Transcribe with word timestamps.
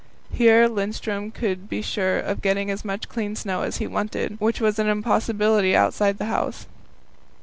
Here 0.31 0.67
Lindström 0.67 1.31
could 1.31 1.69
be 1.69 1.83
sure 1.83 2.17
of 2.17 2.41
getting 2.41 2.71
as 2.71 2.83
much 2.83 3.07
clean 3.07 3.35
snow 3.35 3.61
as 3.61 3.77
he 3.77 3.85
wanted, 3.85 4.37
which 4.39 4.59
was 4.59 4.79
an 4.79 4.87
impossibility 4.87 5.75
outside 5.75 6.17
the 6.17 6.25
house. 6.25 6.65